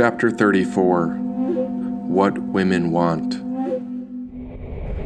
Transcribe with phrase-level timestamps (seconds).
[0.00, 1.08] Chapter 34
[2.08, 3.32] What Women Want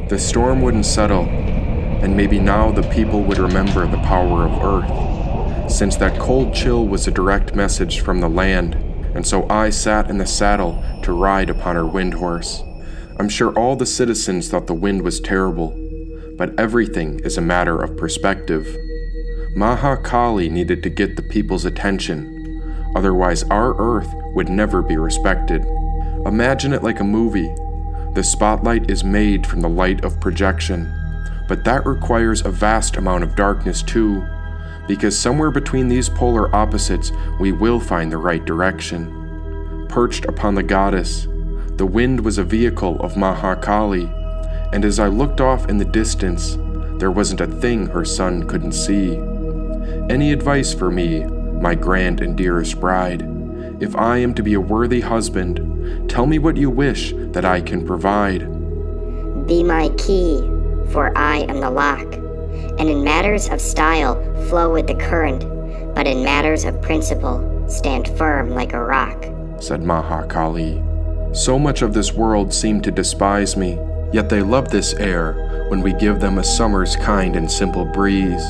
[0.07, 5.69] The storm wouldn't settle, and maybe now the people would remember the power of Earth,
[5.69, 8.75] since that cold chill was a direct message from the land,
[9.13, 12.63] and so I sat in the saddle to ride upon her wind horse.
[13.19, 15.77] I'm sure all the citizens thought the wind was terrible,
[16.37, 18.65] but everything is a matter of perspective.
[19.57, 22.34] Maha Kali needed to get the people's attention,
[22.95, 25.65] otherwise, our Earth would never be respected.
[26.25, 27.53] Imagine it like a movie.
[28.13, 30.91] The spotlight is made from the light of projection,
[31.47, 34.23] but that requires a vast amount of darkness too,
[34.87, 39.85] because somewhere between these polar opposites we will find the right direction.
[39.89, 41.27] Perched upon the goddess,
[41.75, 44.09] the wind was a vehicle of Mahakali,
[44.73, 46.57] and as I looked off in the distance,
[46.99, 49.17] there wasn't a thing her son couldn't see.
[50.09, 51.25] Any advice for me,
[51.61, 53.21] my grand and dearest bride?
[53.79, 57.61] If I am to be a worthy husband, tell me what you wish that I
[57.61, 58.41] can provide.
[59.47, 60.39] Be my key,
[60.91, 62.13] for I am the lock.
[62.79, 64.15] And in matters of style,
[64.47, 65.43] flow with the current,
[65.93, 69.23] but in matters of principle, stand firm like a rock,
[69.59, 71.35] said Mahakali.
[71.35, 73.77] So much of this world seemed to despise me,
[74.13, 78.43] yet they love this air when we give them a summer's kind and simple breeze.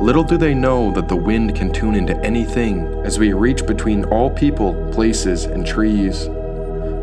[0.00, 4.04] Little do they know that the wind can tune into anything as we reach between
[4.04, 6.28] all people, places, and trees.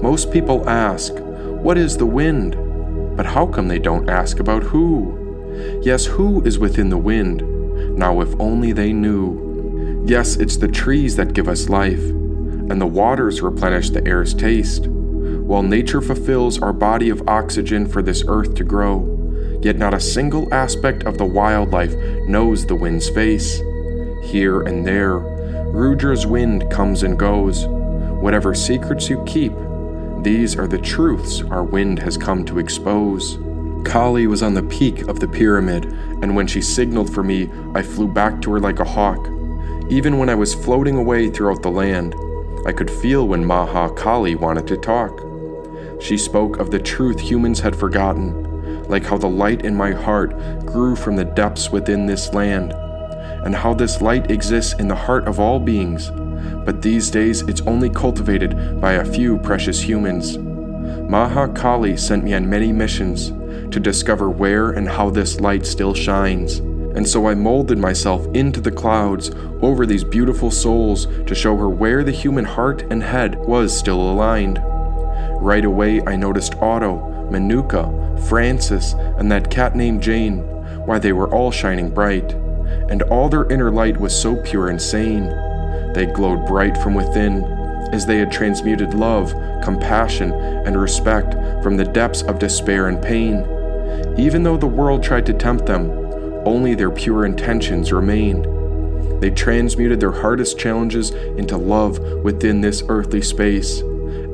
[0.02, 2.55] Most people ask, What is the wind?
[3.17, 5.80] But how come they don't ask about who?
[5.81, 7.41] Yes, who is within the wind?
[7.97, 10.03] Now, if only they knew.
[10.05, 14.88] Yes, it's the trees that give us life, and the waters replenish the air's taste
[15.44, 19.00] while nature fulfills our body of oxygen for this earth to grow,
[19.64, 21.95] yet not a single aspect of the wildlife
[22.28, 23.61] knows the wind's face.
[24.22, 27.66] Here and there, Rudra's wind comes and goes.
[27.66, 29.53] Whatever secrets you keep,
[30.22, 33.38] these are the truths our wind has come to expose.
[33.84, 35.85] Kali was on the peak of the pyramid,
[36.22, 39.28] and when she signaled for me, I flew back to her like a hawk.
[39.90, 42.16] Even when I was floating away throughout the land,
[42.66, 45.19] I could feel when Maha Kali wanted to talk.
[46.02, 48.53] She spoke of the truth humans had forgotten,
[48.88, 52.72] like how the light in my heart grew from the depths within this land,
[53.45, 56.11] and how this light exists in the heart of all beings,
[56.66, 60.38] but these days it's only cultivated by a few precious humans.
[61.09, 63.29] Maha Kali sent me on many missions
[63.73, 66.59] to discover where and how this light still shines.
[66.95, 71.69] And so I molded myself into the clouds over these beautiful souls to show her
[71.69, 74.61] where the human heart and head was still aligned.
[75.41, 77.85] Right away, I noticed Otto, Manuka,
[78.28, 80.40] Francis, and that cat named Jane,
[80.85, 82.34] why they were all shining bright,
[82.90, 85.28] and all their inner light was so pure and sane.
[85.94, 87.44] They glowed bright from within,
[87.91, 89.31] as they had transmuted love,
[89.63, 93.46] compassion, and respect from the depths of despair and pain.
[94.18, 95.90] Even though the world tried to tempt them,
[96.46, 98.47] only their pure intentions remained.
[99.22, 103.81] They transmuted their hardest challenges into love within this earthly space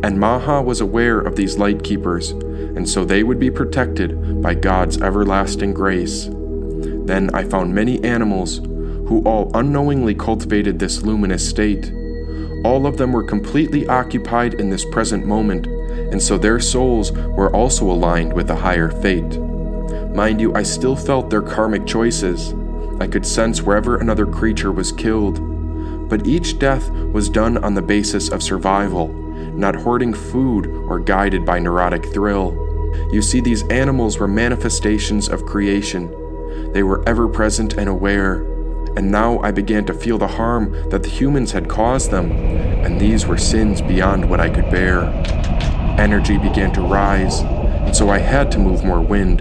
[0.03, 2.34] and Maha was aware of these light keepers,
[2.79, 6.29] and so they would be protected by God's everlasting grace.
[6.31, 11.91] Then I found many animals who all unknowingly cultivated this luminous state.
[12.63, 17.53] All of them were completely occupied in this present moment, and so their souls were
[17.53, 19.38] also aligned with a higher fate.
[20.16, 22.53] Mind you, I still felt their karmic choices.
[23.01, 25.41] I could sense wherever another creature was killed.
[26.07, 29.13] But each death was done on the basis of survival
[29.59, 32.69] not hoarding food or guided by neurotic thrill.
[33.11, 36.09] You see, these animals were manifestations of creation.
[36.73, 38.44] They were ever present and aware.
[38.95, 43.00] And now I began to feel the harm that the humans had caused them, and
[43.00, 45.03] these were sins beyond what I could bear.
[46.00, 49.39] Energy began to rise, and so I had to move more wind.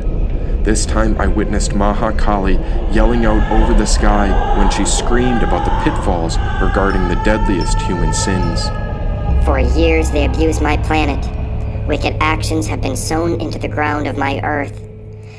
[0.64, 2.54] This time I witnessed Maha Kali
[2.92, 4.28] yelling out over the sky
[4.58, 8.66] when she screamed about the pitfalls regarding the deadliest human sins.
[9.44, 11.37] For years they abused my planet.
[11.88, 14.78] Wicked actions have been sown into the ground of my earth.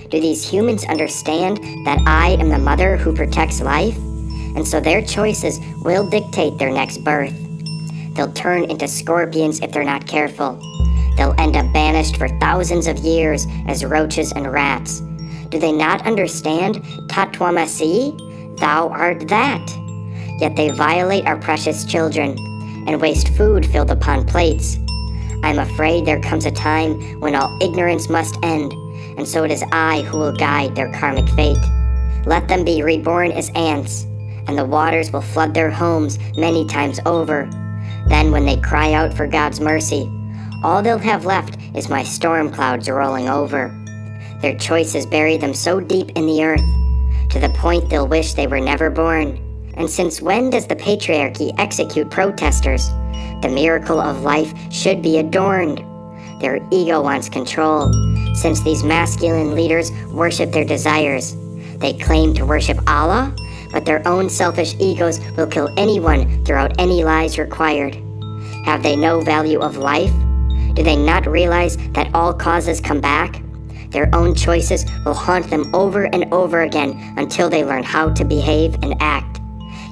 [0.10, 3.96] Do these humans understand that I am the mother who protects life?
[4.56, 7.36] And so their choices will dictate their next birth.
[8.16, 10.60] They'll turn into scorpions if they're not careful.
[11.18, 15.02] They'll end up banished for thousands of years as roaches and rats.
[15.50, 16.78] Do they not understand
[17.10, 18.58] Tatwamasi?
[18.58, 19.70] Thou art that.
[20.40, 22.36] Yet they violate our precious children
[22.88, 24.80] and waste food filled upon plates.
[25.44, 28.74] I'm afraid there comes a time when all ignorance must end,
[29.18, 31.58] and so it is I who will guide their karmic fate.
[32.26, 34.04] Let them be reborn as ants,
[34.48, 37.50] and the waters will flood their homes many times over.
[38.08, 40.12] Then, when they cry out for God's mercy,
[40.64, 43.76] all they'll have left is my storm clouds rolling over.
[44.42, 48.48] Their choices bury them so deep in the earth, to the point they'll wish they
[48.48, 49.49] were never born.
[49.80, 52.90] And since when does the patriarchy execute protesters?
[53.42, 55.86] The miracle of life should be adorned.
[56.42, 57.90] Their ego wants control.
[58.36, 61.34] Since these masculine leaders worship their desires,
[61.78, 63.34] they claim to worship Allah,
[63.72, 67.96] but their own selfish egos will kill anyone throughout any lies required.
[68.66, 70.12] Have they no value of life?
[70.74, 73.42] Do they not realize that all causes come back?
[73.92, 78.26] Their own choices will haunt them over and over again until they learn how to
[78.26, 79.40] behave and act.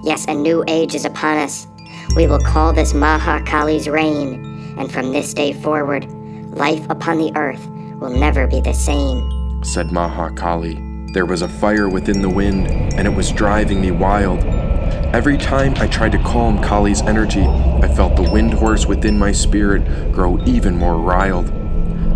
[0.07, 1.67] Yes, a new age is upon us.
[2.15, 6.09] We will call this Maha Kali's reign, and from this day forward,
[6.55, 7.67] life upon the earth
[7.99, 10.75] will never be the same, said Maha Kali.
[11.11, 14.45] There was a fire within the wind, and it was driving me wild.
[15.13, 19.33] Every time I tried to calm Kali's energy, I felt the wind horse within my
[19.33, 21.51] spirit grow even more riled.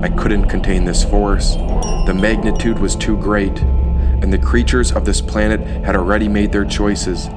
[0.02, 1.56] I couldn't contain this force.
[2.06, 3.62] The magnitude was too great,
[4.22, 7.28] and the creatures of this planet had already made their choices,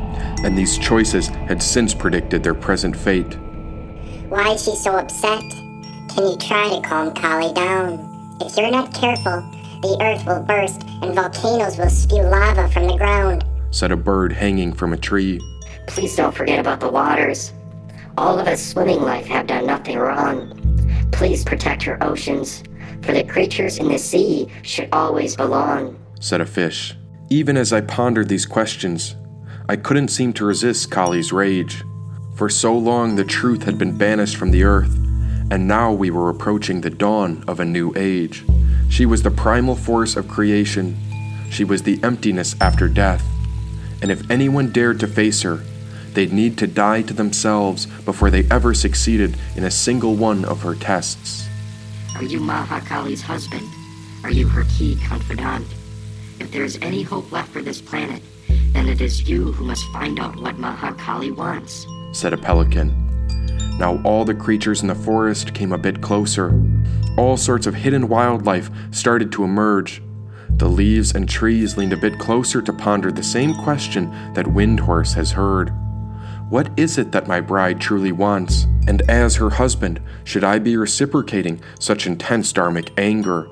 [0.44, 3.38] and these choices had since predicted their present fate.
[4.28, 5.42] Why is she so upset?
[6.08, 8.38] Can you try to calm Kali down?
[8.40, 9.40] If you're not careful,
[9.82, 14.32] the earth will burst and volcanoes will spew lava from the ground, said a bird
[14.32, 15.40] hanging from a tree.
[15.86, 17.52] Please don't forget about the waters.
[18.16, 20.60] All of us swimming life have done nothing wrong.
[21.12, 22.62] Please protect your oceans,
[23.02, 26.94] for the creatures in the sea should always belong, said a fish.
[27.28, 29.14] Even as I pondered these questions,
[29.68, 31.84] I couldn't seem to resist Kali's rage.
[32.34, 34.94] For so long the truth had been banished from the earth,
[35.50, 38.42] and now we were approaching the dawn of a new age.
[38.88, 40.96] She was the primal force of creation.
[41.50, 43.22] She was the emptiness after death.
[44.00, 45.56] And if anyone dared to face her,
[46.14, 50.62] they'd need to die to themselves before they ever succeeded in a single one of
[50.62, 51.46] her tests.
[52.16, 53.68] Are you Mahakali's husband?
[54.22, 55.66] Are you her key confidant?
[56.44, 58.22] If there is any hope left for this planet,
[58.74, 62.92] then it is you who must find out what Mahakali wants, said a pelican.
[63.78, 66.52] Now all the creatures in the forest came a bit closer.
[67.16, 70.02] All sorts of hidden wildlife started to emerge.
[70.50, 75.14] The leaves and trees leaned a bit closer to ponder the same question that Windhorse
[75.14, 75.72] has heard.
[76.50, 78.64] What is it that my bride truly wants?
[78.86, 83.48] And as her husband, should I be reciprocating such intense dharmic anger?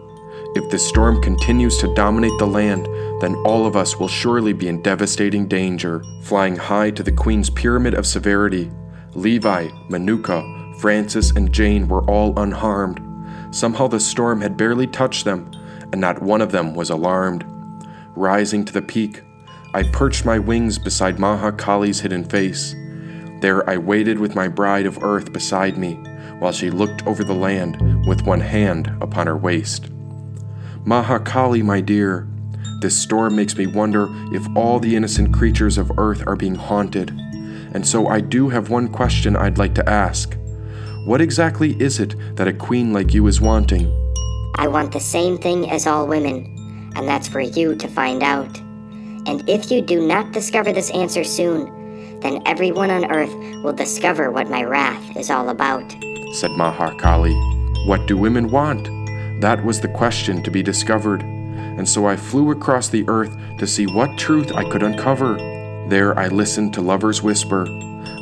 [0.55, 2.87] If the storm continues to dominate the land,
[3.23, 6.05] then all of us will surely be in devastating danger.
[6.25, 8.71] Flying high to the Queen's pyramid of severity,
[9.15, 10.43] Levi, Manuka,
[10.79, 13.01] Francis, and Jane were all unharmed.
[13.55, 15.51] Somehow the storm had barely touched them,
[15.91, 17.47] and not one of them was alarmed.
[18.15, 19.23] Rising to the peak,
[19.73, 22.75] I perched my wings beside Maha Kali's hidden face.
[23.41, 25.95] There I waited with my bride of earth beside me,
[26.41, 29.92] while she looked over the land with one hand upon her waist.
[30.85, 32.27] Maha Kali, my dear,
[32.81, 37.17] this storm makes me wonder if all the innocent creatures of earth are being haunted
[37.75, 40.37] and so I do have one question I'd like to ask.
[41.07, 43.91] What exactly is it that a queen like you is wanting?
[44.57, 48.59] I want the same thing as all women, and that's for you to find out.
[49.27, 53.33] And if you do not discover this answer soon, then everyone on earth
[53.65, 55.91] will discover what my wrath is all about,
[56.35, 57.35] said Mahakali.
[57.87, 59.02] What do women want?
[59.43, 63.67] That was the question to be discovered, and so I flew across the earth to
[63.67, 65.35] see what truth I could uncover.
[65.89, 67.67] There I listened to lovers whisper.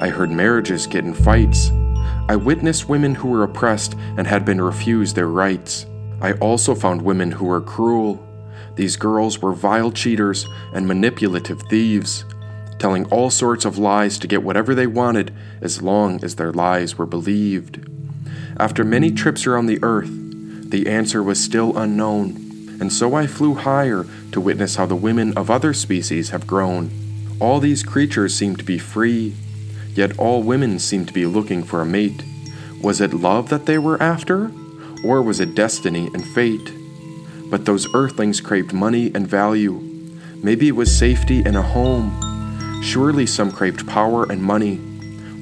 [0.01, 1.73] I heard marriages get in fights.
[2.31, 5.85] I witnessed women who were oppressed and had been refused their rights.
[6.23, 8.27] I also found women who were cruel.
[8.77, 12.25] These girls were vile cheaters and manipulative thieves,
[12.79, 16.97] telling all sorts of lies to get whatever they wanted as long as their lies
[16.97, 17.87] were believed.
[18.59, 20.30] After many trips around the earth,
[20.71, 25.37] the answer was still unknown, and so I flew higher to witness how the women
[25.37, 26.91] of other species have grown.
[27.41, 29.35] All these creatures seem to be free,
[29.95, 32.23] yet all women seem to be looking for a mate.
[32.81, 34.53] Was it love that they were after?
[35.05, 36.73] Or was it destiny and fate?
[37.51, 39.81] But those earthlings craved money and value.
[40.43, 42.81] Maybe it was safety and a home.
[42.83, 44.77] Surely some craved power and money,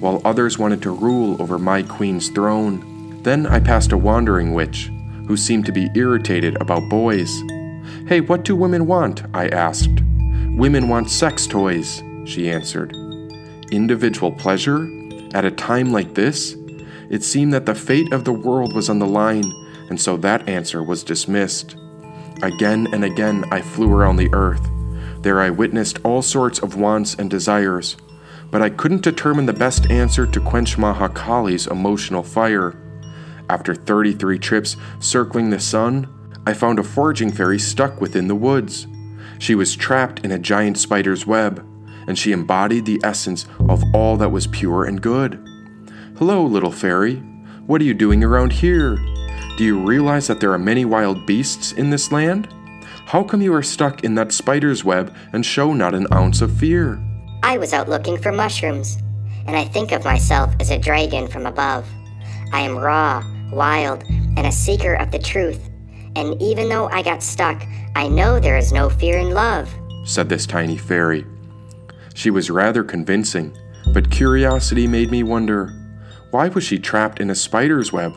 [0.00, 3.20] while others wanted to rule over my queen's throne.
[3.23, 4.90] Then I passed a wandering witch,
[5.28, 7.42] who seemed to be irritated about boys.
[8.06, 9.23] Hey, what do women want?
[9.35, 10.00] I asked.
[10.56, 12.97] Women want sex toys, she answered.
[13.70, 14.88] Individual pleasure?
[15.35, 16.56] At a time like this?
[17.11, 19.52] It seemed that the fate of the world was on the line,
[19.90, 21.76] and so that answer was dismissed.
[22.42, 24.66] Again and again I flew around the earth.
[25.20, 27.99] There I witnessed all sorts of wants and desires,
[28.50, 32.75] but I couldn't determine the best answer to quench Mahakali's emotional fire.
[33.50, 36.07] After 33 trips circling the sun,
[36.47, 38.87] I found a foraging fairy stuck within the woods.
[39.38, 41.64] She was trapped in a giant spider's web,
[42.07, 45.38] and she embodied the essence of all that was pure and good.
[46.17, 47.17] Hello, little fairy.
[47.67, 48.97] What are you doing around here?
[49.57, 52.49] Do you realize that there are many wild beasts in this land?
[53.07, 56.57] How come you are stuck in that spider's web and show not an ounce of
[56.57, 57.02] fear?
[57.43, 58.99] I was out looking for mushrooms,
[59.47, 61.87] and I think of myself as a dragon from above.
[62.52, 65.71] I am raw, wild, and a seeker of the truth.
[66.17, 67.64] And even though I got stuck,
[67.95, 69.73] I know there is no fear in love,
[70.05, 71.25] said this tiny fairy.
[72.14, 73.57] She was rather convincing,
[73.93, 75.75] but curiosity made me wonder
[76.31, 78.14] why was she trapped in a spider's web?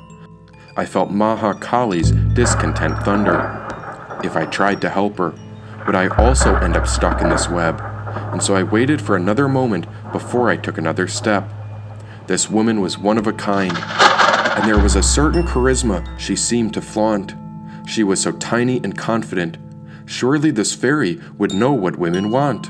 [0.76, 3.40] I felt Maha Kali's discontent thunder.
[4.24, 5.34] If I tried to help her,
[5.86, 7.80] would I also end up stuck in this web?
[8.34, 11.50] And so I waited for another moment before I took another step.
[12.28, 13.72] This woman was one of a kind,
[14.56, 17.36] and there was a certain charisma she seemed to flaunt.
[17.88, 19.58] She was so tiny and confident.
[20.06, 22.70] Surely this fairy would know what women want.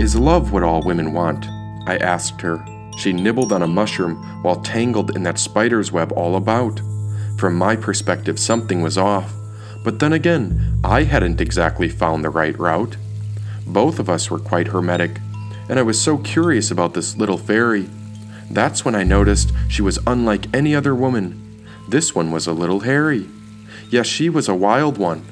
[0.00, 1.46] Is love what all women want?
[1.88, 2.64] I asked her.
[2.98, 6.80] She nibbled on a mushroom while tangled in that spider's web all about.
[7.36, 9.32] From my perspective, something was off.
[9.84, 12.96] But then again, I hadn't exactly found the right route.
[13.66, 15.18] Both of us were quite hermetic,
[15.68, 17.88] and I was so curious about this little fairy.
[18.52, 21.66] That's when I noticed she was unlike any other woman.
[21.88, 23.26] This one was a little hairy.
[23.88, 25.24] Yes, she was a wild one,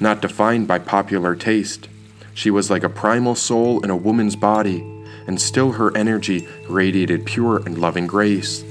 [0.00, 1.88] not defined by popular taste.
[2.34, 4.80] She was like a primal soul in a woman's body,
[5.28, 8.64] and still her energy radiated pure and loving grace.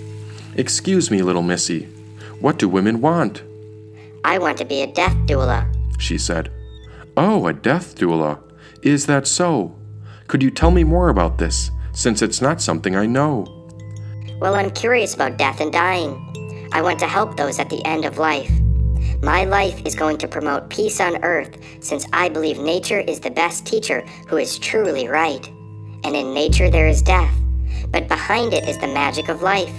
[0.55, 1.85] Excuse me, little missy,
[2.41, 3.41] what do women want?
[4.25, 5.65] I want to be a death doula,
[5.97, 6.51] she said.
[7.15, 8.39] Oh, a death doula.
[8.81, 9.75] Is that so?
[10.27, 13.62] Could you tell me more about this, since it's not something I know?
[14.39, 16.69] Well, I'm curious about death and dying.
[16.73, 18.51] I want to help those at the end of life.
[19.21, 23.31] My life is going to promote peace on earth, since I believe nature is the
[23.31, 25.47] best teacher who is truly right.
[26.03, 27.33] And in nature there is death,
[27.89, 29.73] but behind it is the magic of life.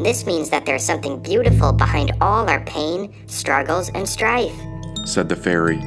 [0.00, 4.58] This means that there's something beautiful behind all our pain, struggles, and strife,
[5.04, 5.80] said the fairy.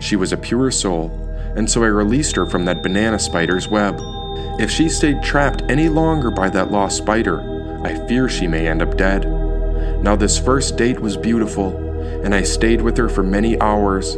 [0.00, 1.10] She was a pure soul,
[1.56, 3.98] and so I released her from that banana spider's web.
[4.60, 7.40] If she stayed trapped any longer by that lost spider,
[7.82, 9.24] I fear she may end up dead.
[10.02, 11.74] Now, this first date was beautiful,
[12.22, 14.16] and I stayed with her for many hours.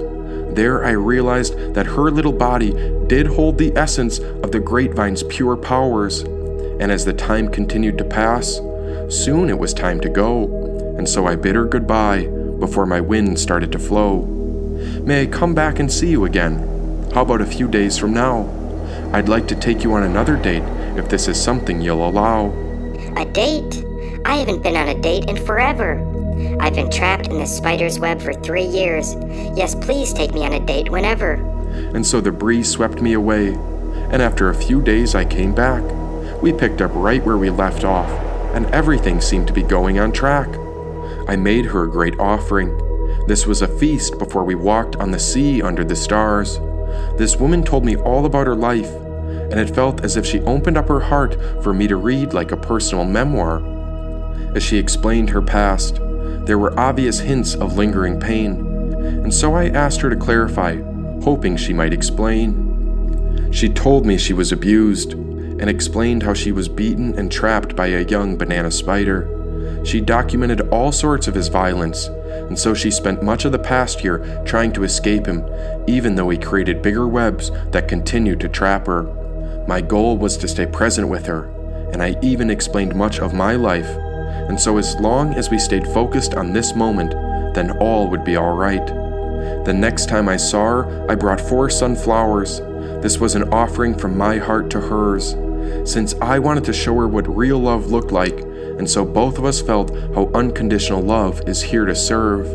[0.55, 2.73] There, I realized that her little body
[3.07, 6.23] did hold the essence of the grapevine's pure powers.
[6.23, 8.61] And as the time continued to pass,
[9.13, 12.25] Soon it was time to go, and so I bid her goodbye
[12.59, 14.23] before my wind started to flow.
[15.05, 17.09] May I come back and see you again?
[17.13, 18.62] How about a few days from now?
[19.13, 20.63] I'd like to take you on another date
[20.97, 22.47] if this is something you'll allow.
[23.17, 23.85] A date?
[24.25, 25.99] I haven't been on a date in forever.
[26.61, 29.15] I've been trapped in the spider's web for three years.
[29.57, 31.35] Yes, please take me on a date whenever.
[31.95, 35.83] And so the breeze swept me away, and after a few days I came back.
[36.43, 38.11] We picked up right where we left off
[38.53, 40.49] and everything seemed to be going on track.
[41.27, 42.77] I made her a great offering.
[43.27, 46.59] This was a feast before we walked on the sea under the stars.
[47.19, 50.77] This woman told me all about her life, and it felt as if she opened
[50.77, 53.63] up her heart for me to read like a personal memoir.
[54.55, 55.97] As she explained her past,
[56.47, 58.55] there were obvious hints of lingering pain,
[59.25, 60.81] and so I asked her to clarify,
[61.23, 63.51] hoping she might explain.
[63.53, 67.89] She told me she was abused and explained how she was beaten and trapped by
[67.89, 69.29] a young banana spider.
[69.85, 72.09] She documented all sorts of his violence,
[72.49, 75.45] and so she spent much of the past year trying to escape him,
[75.87, 79.05] even though he created bigger webs that continued to trap her.
[79.67, 81.45] My goal was to stay present with her,
[81.93, 83.89] and I even explained much of my life.
[84.49, 87.13] And so, as long as we stayed focused on this moment,
[87.55, 88.87] then all would be alright.
[89.65, 92.61] The next time I saw her, I brought four sunflowers.
[93.03, 95.35] This was an offering from my heart to hers
[95.85, 98.39] since I wanted to show her what real love looked like,
[98.83, 102.49] and so both of us felt how unconditional love is here to serve.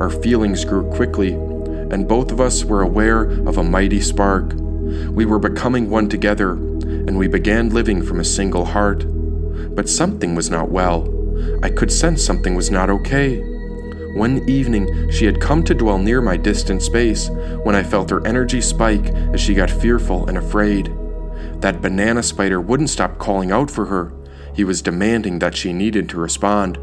[0.00, 4.54] Our feelings grew quickly, and both of us were aware of a mighty spark.
[4.54, 9.04] We were becoming one together, and we began living from a single heart.
[9.74, 11.04] But something was not well.
[11.62, 13.42] I could sense something was not okay.
[14.14, 17.28] One evening, she had come to dwell near my distant space
[17.64, 20.90] when I felt her energy spike as she got fearful and afraid.
[21.60, 24.10] That banana spider wouldn't stop calling out for her.
[24.54, 26.78] He was demanding that she needed to respond.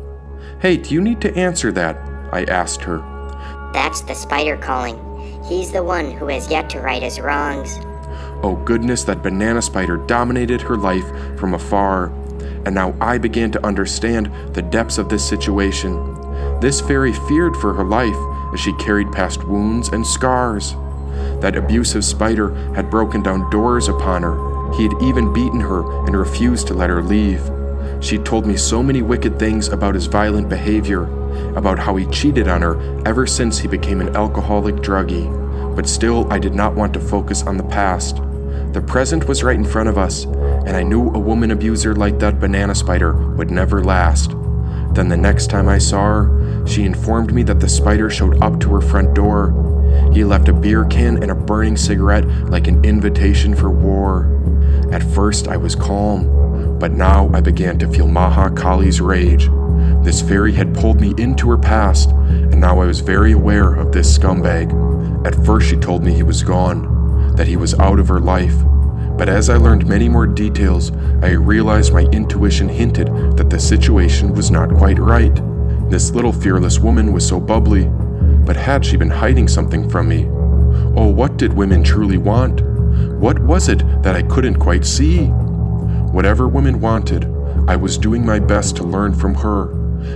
[0.62, 1.96] Hey, do you need to answer that?
[2.32, 2.98] I asked her.
[3.74, 4.98] That's the spider calling.
[5.44, 7.80] He's the one who has yet to right his wrongs.
[8.44, 11.08] Oh, goodness, that banana spider dominated her life
[11.38, 12.08] from afar.
[12.66, 15.96] And now I began to understand the depths of this situation.
[16.60, 18.16] This fairy feared for her life
[18.54, 20.74] as she carried past wounds and scars.
[21.42, 24.74] That abusive spider had broken down doors upon her.
[24.74, 27.42] He had even beaten her and refused to let her leave.
[28.00, 31.04] She told me so many wicked things about his violent behavior,
[31.56, 35.76] about how he cheated on her ever since he became an alcoholic druggie.
[35.76, 38.18] But still, I did not want to focus on the past.
[38.74, 42.20] The present was right in front of us, and I knew a woman abuser like
[42.20, 44.32] that banana spider would never last.
[44.94, 48.60] Then the next time I saw her, she informed me that the spider showed up
[48.60, 49.54] to her front door.
[50.14, 54.30] He left a beer can and a burning cigarette like an invitation for war.
[54.92, 59.50] At first, I was calm, but now I began to feel Maha Kali's rage.
[60.04, 63.92] This fairy had pulled me into her past, and now I was very aware of
[63.92, 64.72] this scumbag.
[65.26, 68.56] At first, she told me he was gone, that he was out of her life.
[69.18, 70.92] But as I learned many more details,
[71.22, 75.36] I realized my intuition hinted that the situation was not quite right.
[75.90, 77.86] This little fearless woman was so bubbly,
[78.46, 80.26] but had she been hiding something from me?
[80.96, 82.62] Oh, what did women truly want?
[83.20, 85.32] What was it that I couldn't quite see?
[86.12, 87.26] Whatever women wanted,
[87.68, 89.72] I was doing my best to learn from her,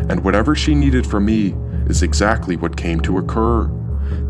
[0.10, 1.54] and whatever she needed from me
[1.88, 3.66] is exactly what came to occur.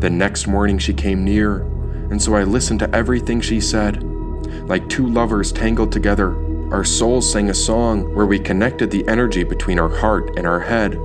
[0.00, 1.62] The next morning she came near,
[2.10, 4.02] and so I listened to everything she said.
[4.68, 6.34] Like two lovers tangled together,
[6.72, 10.60] our souls sang a song where we connected the energy between our heart and our
[10.60, 10.98] head.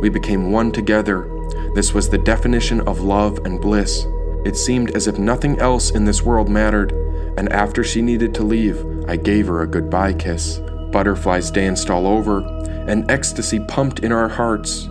[0.00, 1.28] We became one together.
[1.74, 4.06] This was the definition of love and bliss.
[4.44, 6.92] It seemed as if nothing else in this world mattered,
[7.36, 8.76] and after she needed to leave,
[9.08, 10.60] I gave her a goodbye kiss.
[10.92, 12.40] Butterflies danced all over,
[12.86, 14.88] and ecstasy pumped in our hearts.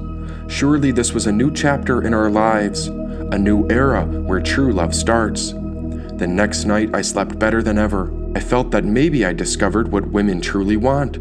[0.48, 4.96] Surely this was a new chapter in our lives, a new era where true love
[4.96, 5.52] starts.
[5.52, 8.12] The next night, I slept better than ever.
[8.36, 11.20] I felt that maybe I discovered what women truly want.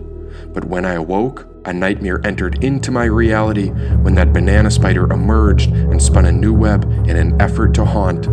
[0.54, 3.68] But when I awoke, a nightmare entered into my reality
[4.02, 8.24] when that banana spider emerged and spun a new web in an effort to haunt.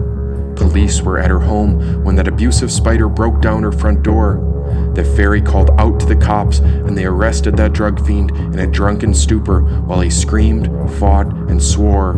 [0.55, 4.52] Police were at her home when that abusive spider broke down her front door.
[4.93, 8.67] The fairy called out to the cops and they arrested that drug fiend in a
[8.67, 10.67] drunken stupor while he screamed,
[10.99, 12.15] fought, and swore.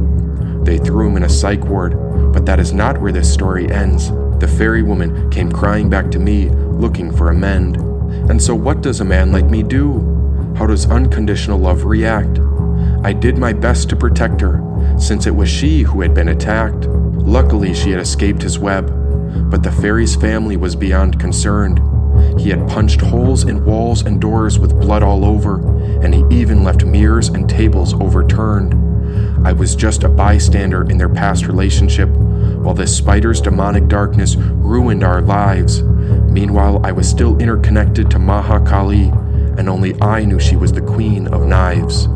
[0.63, 1.94] They threw him in a psych ward,
[2.34, 4.10] but that is not where this story ends.
[4.39, 7.78] The fairy woman came crying back to me, looking for a mend.
[8.30, 10.54] And so, what does a man like me do?
[10.58, 12.39] How does unconditional love react?
[13.04, 14.62] I did my best to protect her,
[15.00, 16.88] since it was she who had been attacked.
[16.88, 18.91] Luckily, she had escaped his web,
[19.50, 21.80] but the fairy's family was beyond concerned.
[22.39, 25.56] He had punched holes in walls and doors with blood all over,
[26.04, 28.73] and he even left mirrors and tables overturned.
[29.45, 35.04] I was just a bystander in their past relationship, while this spider's demonic darkness ruined
[35.04, 35.84] our lives.
[35.84, 39.10] Meanwhile, I was still interconnected to Maha Kali,
[39.58, 42.08] and only I knew she was the queen of knives.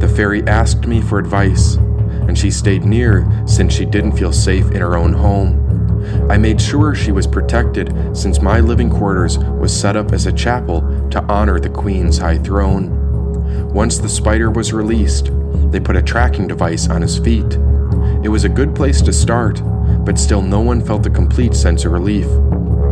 [0.00, 4.70] The fairy asked me for advice, and she stayed near since she didn't feel safe
[4.70, 5.64] in her own home.
[6.30, 10.32] I made sure she was protected since my living quarters was set up as a
[10.32, 13.72] chapel to honor the Queen's high throne.
[13.72, 15.30] Once the spider was released,
[15.70, 17.54] they put a tracking device on his feet.
[18.22, 19.62] It was a good place to start,
[20.04, 22.26] but still no one felt a complete sense of relief.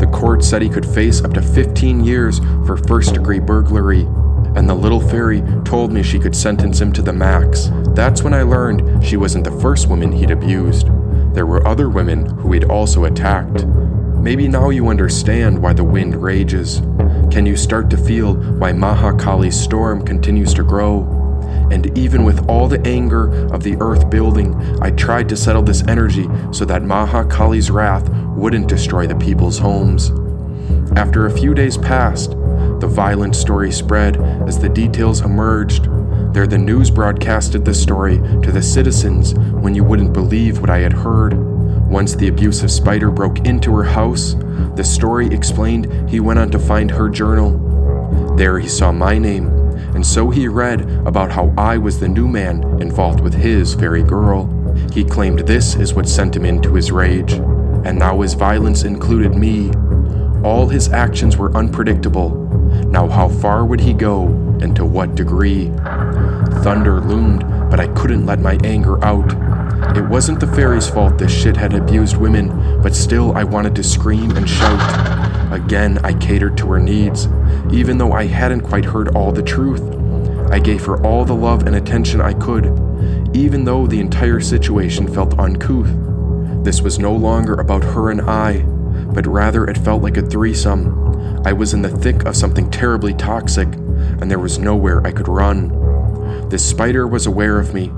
[0.00, 4.02] The court said he could face up to 15 years for first degree burglary,
[4.55, 7.70] and the little fairy told me she could sentence him to the max.
[7.94, 10.88] That's when I learned she wasn't the first woman he'd abused
[11.37, 13.66] there were other women who he'd also attacked.
[13.66, 16.81] Maybe now you understand why the wind rages.
[17.31, 21.03] Can you start to feel why Mahakali's storm continues to grow?
[21.70, 25.83] And even with all the anger of the earth building, I tried to settle this
[25.87, 30.12] energy so that Mahakali's wrath wouldn't destroy the people's homes.
[30.96, 34.16] After a few days passed, the violent story spread
[34.49, 35.87] as the details emerged
[36.37, 40.81] there, the news broadcasted the story to the citizens when you wouldn't believe what I
[40.81, 41.33] had heard.
[41.88, 44.35] Once the abusive spider broke into her house,
[44.75, 48.37] the story explained he went on to find her journal.
[48.37, 49.46] There he saw my name,
[49.94, 54.03] and so he read about how I was the new man involved with his fairy
[54.03, 54.44] girl.
[54.92, 59.35] He claimed this is what sent him into his rage, and now his violence included
[59.35, 59.70] me.
[60.44, 62.29] All his actions were unpredictable.
[62.90, 64.27] Now, how far would he go,
[64.61, 65.72] and to what degree?
[66.62, 67.40] Thunder loomed,
[67.71, 69.33] but I couldn't let my anger out.
[69.97, 73.83] It wasn't the fairy's fault this shit had abused women, but still I wanted to
[73.83, 75.53] scream and shout.
[75.53, 77.29] Again, I catered to her needs,
[77.71, 79.83] even though I hadn't quite heard all the truth.
[80.51, 82.66] I gave her all the love and attention I could,
[83.35, 85.90] even though the entire situation felt uncouth.
[86.64, 88.62] This was no longer about her and I,
[89.14, 91.42] but rather it felt like a threesome.
[91.47, 95.29] I was in the thick of something terribly toxic, and there was nowhere I could
[95.29, 95.86] run.
[96.48, 97.90] This spider was aware of me,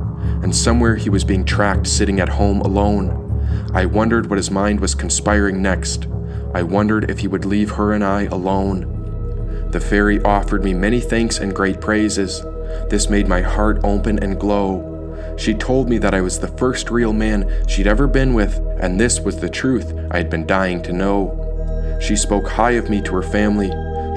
[0.43, 3.71] and somewhere he was being tracked sitting at home alone.
[3.75, 6.07] I wondered what his mind was conspiring next.
[6.55, 9.69] I wondered if he would leave her and I alone.
[9.71, 12.41] The fairy offered me many thanks and great praises.
[12.89, 15.37] This made my heart open and glow.
[15.37, 18.99] She told me that I was the first real man she'd ever been with, and
[18.99, 21.99] this was the truth I had been dying to know.
[22.01, 23.71] She spoke high of me to her family.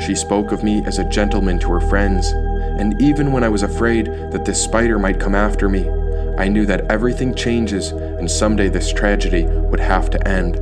[0.06, 2.32] She spoke of me as a gentleman to her friends.
[2.82, 5.88] And even when I was afraid that this spider might come after me,
[6.40, 10.56] I knew that everything changes and someday this tragedy would have to end.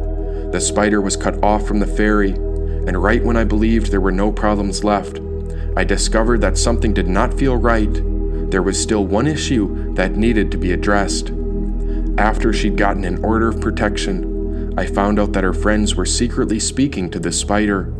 [0.52, 4.12] The spider was cut off from the fairy, and right when I believed there were
[4.12, 5.22] no problems left,
[5.78, 7.94] I discovered that something did not feel right.
[8.52, 11.32] There was still one issue that needed to be addressed.
[12.18, 16.60] After she'd gotten an order of protection, I found out that her friends were secretly
[16.60, 17.94] speaking to the spider.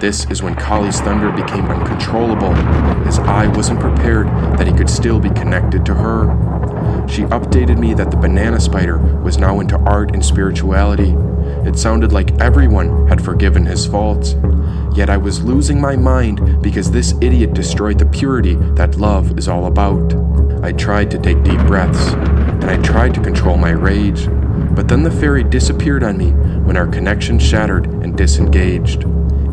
[0.00, 2.54] This is when Kali's thunder became uncontrollable,
[3.08, 6.26] as I wasn't prepared that he could still be connected to her.
[7.08, 11.16] She updated me that the banana spider was now into art and spirituality.
[11.68, 14.36] It sounded like everyone had forgiven his faults.
[14.94, 19.48] Yet I was losing my mind because this idiot destroyed the purity that love is
[19.48, 20.14] all about.
[20.62, 24.28] I tried to take deep breaths, and I tried to control my rage,
[24.76, 26.30] but then the fairy disappeared on me
[26.60, 29.04] when our connection shattered and disengaged.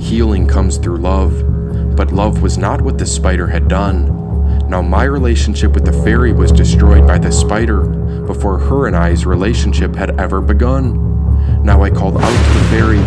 [0.06, 4.70] Healing comes through love, but love was not what the spider had done.
[4.70, 7.82] Now, my relationship with the fairy was destroyed by the spider
[8.28, 11.63] before her and I's relationship had ever begun.
[11.63, 13.00] Now I called out to the fairy.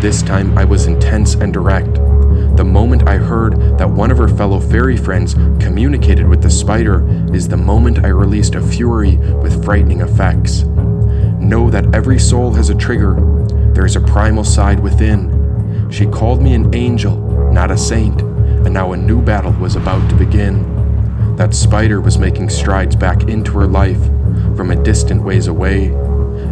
[0.00, 1.96] This time I was intense and direct.
[2.56, 7.06] The moment I heard that one of her fellow fairy friends communicated with the spider
[7.30, 10.62] is the moment I released a fury with frightening effects.
[10.62, 13.16] Know that every soul has a trigger.
[13.74, 15.37] There is a primal side within.
[15.90, 17.16] She called me an angel,
[17.52, 21.36] not a saint, and now a new battle was about to begin.
[21.36, 24.02] That spider was making strides back into her life
[24.56, 25.86] from a distant ways away,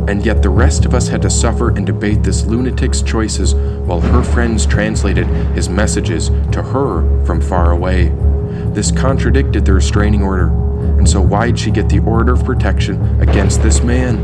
[0.09, 4.01] and yet the rest of us had to suffer and debate this lunatic's choices while
[4.01, 8.09] her friends translated his messages to her from far away.
[8.73, 10.66] This contradicted the restraining order,
[10.99, 14.17] and so why'd she get the order of protection against this man?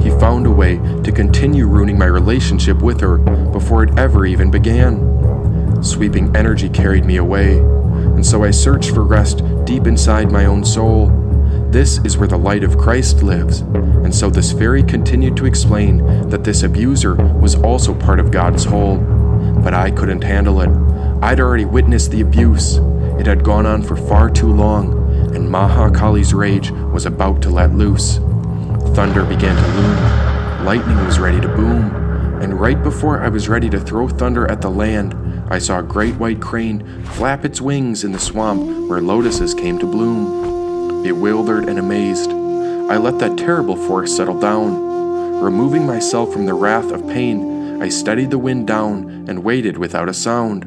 [0.00, 3.18] He found a way to continue ruining my relationship with her
[3.52, 5.82] before it ever even began.
[5.82, 10.64] Sweeping energy carried me away, and so I searched for rest deep inside my own
[10.64, 11.08] soul.
[11.70, 13.60] This is where the light of Christ lives.
[13.60, 18.64] And so this fairy continued to explain that this abuser was also part of God's
[18.64, 18.96] whole.
[19.62, 20.68] But I couldn't handle it.
[21.22, 22.76] I'd already witnessed the abuse.
[23.20, 24.99] It had gone on for far too long,
[25.50, 28.18] Mahakali's rage was about to let loose.
[28.94, 30.64] Thunder began to loom.
[30.64, 31.92] Lightning was ready to boom.
[32.40, 35.12] And right before I was ready to throw thunder at the land,
[35.50, 39.76] I saw a great white crane flap its wings in the swamp where lotuses came
[39.80, 41.02] to bloom.
[41.02, 45.40] Bewildered and amazed, I let that terrible force settle down.
[45.40, 50.08] Removing myself from the wrath of pain, I steadied the wind down and waited without
[50.08, 50.64] a sound.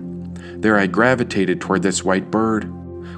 [0.62, 2.70] There I gravitated toward this white bird,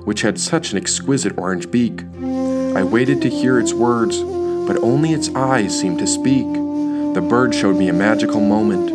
[0.06, 2.04] which had such an exquisite orange beak.
[2.76, 4.22] I waited to hear its words,
[4.68, 6.46] but only its eyes seemed to speak.
[7.14, 8.90] The bird showed me a magical moment,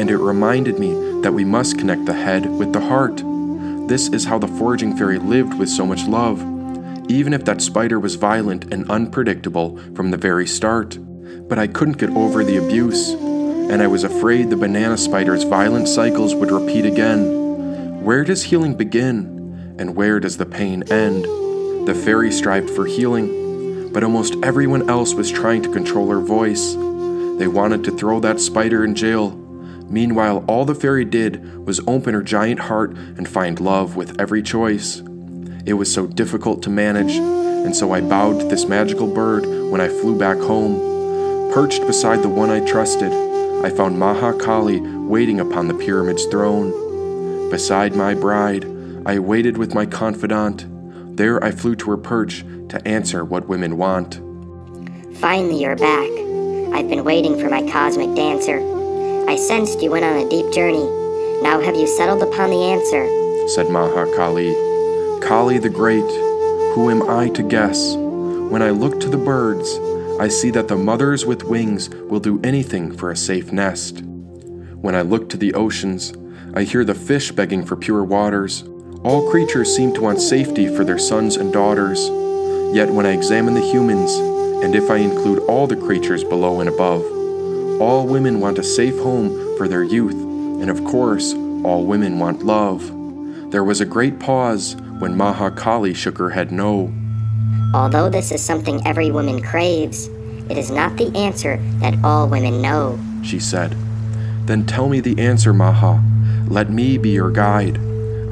[0.00, 3.22] and it reminded me that we must connect the head with the heart.
[3.88, 6.40] This is how the foraging fairy lived with so much love,
[7.10, 10.98] even if that spider was violent and unpredictable from the very start.
[11.48, 15.88] But I couldn't get over the abuse, and I was afraid the banana spider's violent
[15.88, 18.02] cycles would repeat again.
[18.04, 19.43] Where does healing begin,
[19.78, 21.24] and where does the pain end?
[21.86, 26.74] The fairy strived for healing, but almost everyone else was trying to control her voice.
[27.38, 29.40] They wanted to throw that spider in jail
[29.88, 34.42] Meanwhile, all the fairy did was open her giant heart and find love with every
[34.42, 35.02] choice.
[35.66, 39.80] It was so difficult to manage, and so I bowed to this magical bird when
[39.80, 41.52] I flew back home.
[41.52, 43.12] Perched beside the one I trusted,
[43.64, 47.50] I found Mahakali waiting upon the pyramid's throne.
[47.50, 48.64] Beside my bride,
[49.06, 50.64] I waited with my confidant.
[51.16, 54.14] There I flew to her perch to answer what women want.
[55.18, 56.08] Finally, you're back.
[56.74, 58.58] I've been waiting for my cosmic dancer.
[59.28, 60.88] I sensed you went on a deep journey.
[61.42, 63.06] Now have you settled upon the answer?
[63.48, 65.22] said Mahakali.
[65.22, 66.10] Kali the Great,
[66.74, 67.94] who am I to guess?
[67.96, 69.78] When I look to the birds,
[70.18, 74.00] I see that the mothers with wings will do anything for a safe nest.
[74.00, 76.14] When I look to the oceans,
[76.54, 78.64] I hear the fish begging for pure waters.
[79.04, 82.08] All creatures seem to want safety for their sons and daughters.
[82.74, 84.10] Yet when I examine the humans,
[84.64, 87.02] and if I include all the creatures below and above,
[87.82, 92.46] all women want a safe home for their youth, and of course, all women want
[92.46, 92.80] love.
[93.50, 96.90] There was a great pause when Mahakali shook her head no.
[97.74, 100.08] Although this is something every woman craves,
[100.48, 103.76] it is not the answer that all women know, she said.
[104.46, 106.02] Then tell me the answer, Maha.
[106.48, 107.78] Let me be your guide.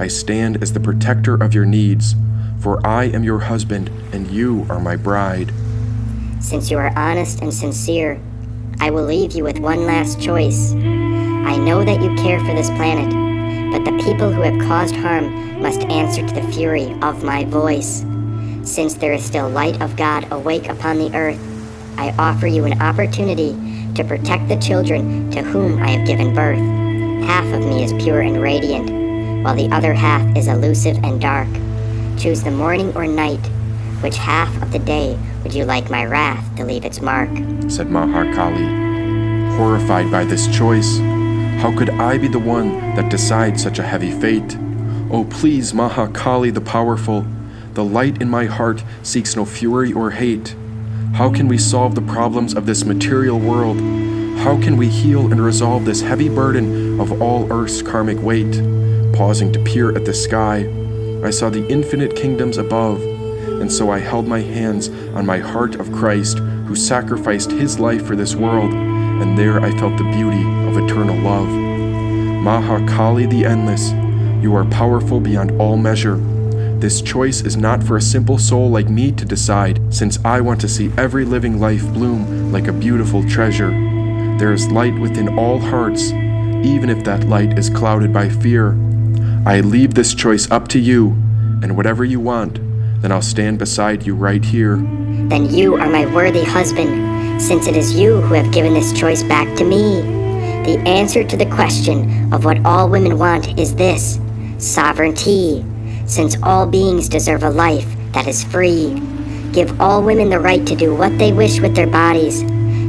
[0.03, 2.17] I stand as the protector of your needs,
[2.59, 5.53] for I am your husband and you are my bride.
[6.41, 8.21] Since you are honest and sincere,
[8.81, 10.73] I will leave you with one last choice.
[10.73, 13.13] I know that you care for this planet,
[13.71, 18.05] but the people who have caused harm must answer to the fury of my voice.
[18.65, 21.39] Since there is still light of God awake upon the earth,
[21.97, 23.53] I offer you an opportunity
[23.95, 26.59] to protect the children to whom I have given birth.
[27.25, 29.02] Half of me is pure and radiant,
[29.43, 31.49] while the other half is elusive and dark.
[32.19, 33.45] Choose the morning or night.
[34.01, 37.31] Which half of the day would you like my wrath to leave its mark?
[37.69, 39.57] said Mahakali.
[39.57, 40.99] Horrified by this choice,
[41.61, 44.57] how could I be the one that decides such a heavy fate?
[45.11, 47.27] Oh, please, Mahakali the powerful,
[47.75, 50.57] the light in my heart seeks no fury or hate.
[51.15, 53.79] How can we solve the problems of this material world?
[54.39, 58.57] How can we heal and resolve this heavy burden of all Earth's karmic weight?
[59.23, 60.69] Pausing to peer at the sky,
[61.23, 65.77] I saw the infinite kingdoms above, and so I held my hands on my heart
[65.77, 70.43] of Christ, who sacrificed his life for this world, and there I felt the beauty
[70.67, 71.47] of eternal love.
[71.47, 73.93] Maha Kali the Endless,
[74.43, 76.17] you are powerful beyond all measure.
[76.81, 80.61] This choice is not for a simple soul like me to decide, since I want
[80.63, 83.71] to see every living life bloom like a beautiful treasure.
[84.41, 88.77] There is light within all hearts, even if that light is clouded by fear.
[89.45, 91.09] I leave this choice up to you,
[91.63, 92.61] and whatever you want,
[93.03, 94.77] then I'll stand beside you right here.
[94.77, 99.25] Then you are my worthy husband, since it is you who have given this choice
[99.25, 100.01] back to me.
[100.65, 104.21] The answer to the question of what all women want is this
[104.59, 105.65] sovereignty
[106.07, 109.03] since all beings deserve a life that is free.
[109.53, 112.39] Give all women the right to do what they wish with their bodies,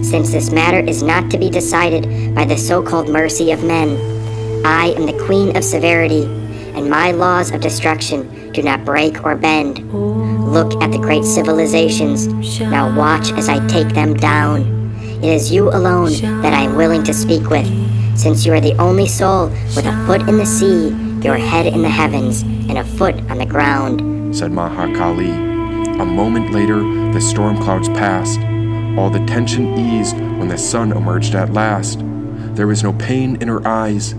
[0.07, 3.97] since this matter is not to be decided by the so called mercy of men.
[4.63, 6.42] I am the Queen of Severity,
[6.75, 9.79] and my laws of destruction do not break or bend.
[9.91, 12.27] Look at the great civilizations.
[12.59, 14.93] Now watch as I take them down.
[15.23, 17.67] It is you alone that I am willing to speak with,
[18.17, 20.89] since you are the only soul with a foot in the sea,
[21.21, 25.53] your head in the heavens, and a foot on the ground, said Mahakali.
[25.99, 26.79] A moment later,
[27.13, 28.39] the storm clouds passed.
[28.97, 31.99] All the tension eased when the sun emerged at last.
[32.55, 34.13] There was no pain in her eyes.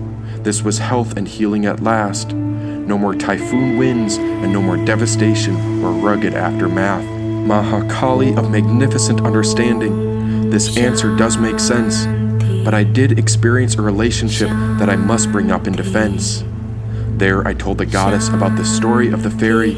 [0.45, 2.31] This was health and healing at last.
[2.31, 7.03] No more typhoon winds and no more devastation or rugged aftermath.
[7.03, 10.51] Mahakali of magnificent understanding.
[10.51, 12.05] This answer does make sense,
[12.63, 16.43] but I did experience a relationship that I must bring up in defense.
[17.17, 19.71] There I told the goddess about the story of the fairy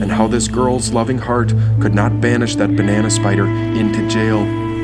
[0.00, 4.42] and how this girl's loving heart could not banish that banana spider into jail.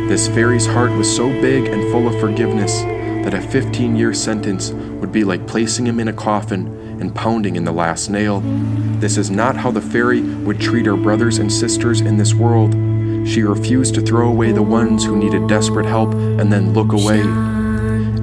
[0.08, 2.82] This fairy's heart was so big and full of forgiveness
[3.24, 4.74] that a 15 year sentence
[5.12, 6.66] would be like placing him in a coffin
[6.98, 8.40] and pounding in the last nail.
[8.98, 12.72] This is not how the fairy would treat her brothers and sisters in this world.
[13.28, 17.20] She refused to throw away the ones who needed desperate help and then look away.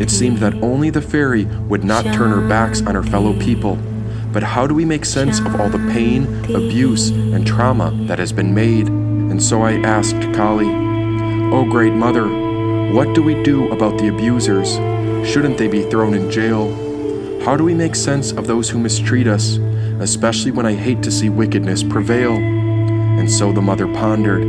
[0.01, 3.75] It seemed that only the fairy would not turn her backs on her fellow people.
[4.31, 6.23] But how do we make sense of all the pain,
[6.55, 8.87] abuse, and trauma that has been made?
[8.87, 10.65] And so I asked Kali,
[11.53, 12.48] Oh great mother,
[12.93, 14.73] what do we do about the abusers?
[15.29, 16.73] Shouldn't they be thrown in jail?
[17.45, 19.57] How do we make sense of those who mistreat us,
[19.99, 22.31] especially when I hate to see wickedness prevail?
[22.31, 24.41] And so the mother pondered.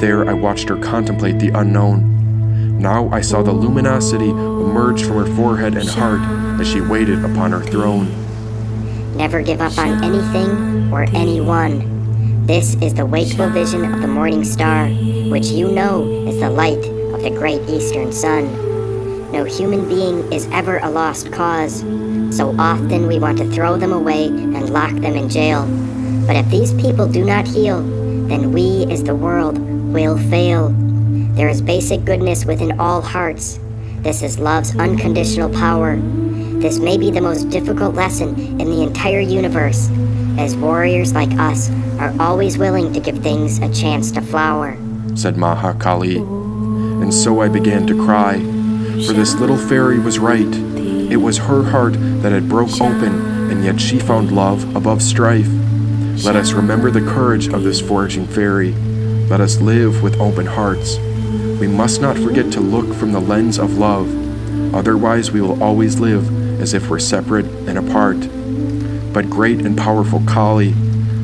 [0.00, 2.78] There I watched her contemplate the unknown.
[2.78, 6.22] Now I saw the luminosity emerge from her forehead and heart
[6.58, 8.08] as she waited upon her throne.
[9.18, 12.46] Never give up on anything or anyone.
[12.46, 14.88] This is the wakeful vision of the morning star,
[15.28, 16.95] which you know is the light
[17.26, 18.44] the great eastern sun.
[19.32, 21.80] No human being is ever a lost cause.
[22.30, 25.66] So often we want to throw them away and lock them in jail.
[26.24, 27.82] But if these people do not heal,
[28.28, 29.58] then we as the world
[29.92, 30.68] will fail.
[31.34, 33.58] There is basic goodness within all hearts.
[34.02, 35.96] This is love's unconditional power.
[36.60, 39.90] This may be the most difficult lesson in the entire universe,
[40.38, 44.76] as warriors like us are always willing to give things a chance to flower,
[45.16, 46.45] said Mahakali.
[47.02, 48.38] And so I began to cry,
[49.06, 50.54] for this little fairy was right.
[51.10, 55.48] It was her heart that had broke open, and yet she found love above strife.
[56.24, 58.72] Let us remember the courage of this foraging fairy.
[59.28, 60.98] Let us live with open hearts.
[61.60, 64.74] We must not forget to look from the lens of love.
[64.74, 68.18] Otherwise, we will always live as if we're separate and apart.
[69.12, 70.70] But great and powerful Kali,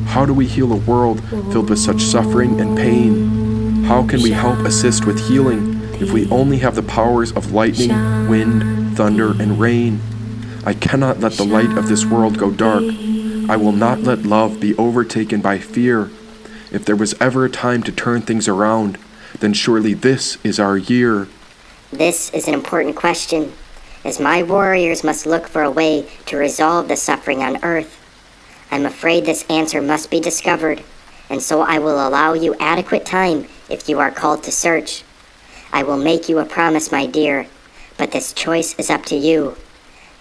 [0.05, 3.42] how do we heal a world filled with such suffering and pain?
[3.83, 7.89] How can we help assist with healing if we only have the powers of lightning,
[8.29, 9.99] wind, thunder, and rain?
[10.65, 12.85] I cannot let the light of this world go dark.
[13.49, 16.09] I will not let love be overtaken by fear.
[16.71, 18.97] If there was ever a time to turn things around,
[19.39, 21.27] then surely this is our year.
[21.91, 23.51] This is an important question,
[24.05, 27.99] as my warriors must look for a way to resolve the suffering on Earth.
[28.71, 30.81] I'm afraid this answer must be discovered,
[31.29, 35.03] and so I will allow you adequate time if you are called to search.
[35.73, 37.47] I will make you a promise, my dear,
[37.97, 39.57] but this choice is up to you.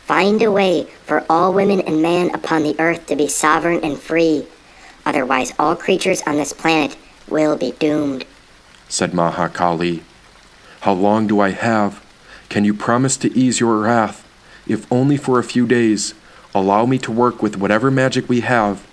[0.07, 3.99] Find a way for all women and man upon the earth to be sovereign and
[3.99, 4.47] free.
[5.05, 6.97] Otherwise, all creatures on this planet
[7.29, 8.25] will be doomed,
[8.89, 10.03] said Mahakali.
[10.81, 12.05] How long do I have?
[12.49, 14.27] Can you promise to ease your wrath,
[14.67, 16.15] if only for a few days?
[16.55, 18.87] Allow me to work with whatever magic we have,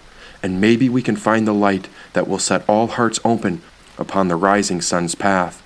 [0.43, 3.61] and maybe we can find the light that will set all hearts open
[3.99, 5.61] upon the rising sun's path.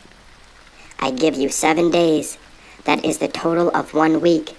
[1.00, 2.38] I give you seven days.
[2.84, 4.58] That is the total of one week.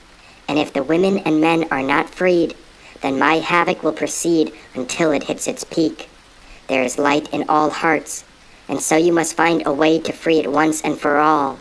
[0.49, 2.55] And if the women and men are not freed,
[3.03, 6.09] then my havoc will proceed until it hits its peak.
[6.69, 8.25] There is light in all hearts,
[8.69, 11.59] and so you must find a way to free it once and for all,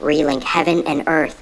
[0.00, 1.38] relink heaven and earth.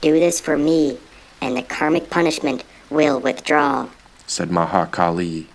[0.00, 0.98] Do this for me,
[1.40, 3.88] and the karmic punishment will withdraw,
[4.26, 5.46] said Mahakali.